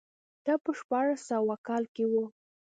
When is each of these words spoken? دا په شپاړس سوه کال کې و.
دا 0.45 0.53
په 0.63 0.71
شپاړس 0.79 1.19
سوه 1.29 1.55
کال 1.67 1.83
کې 1.95 2.05
و. 2.11 2.13